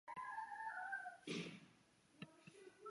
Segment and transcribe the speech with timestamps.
[1.27, 1.61] 有这么灵？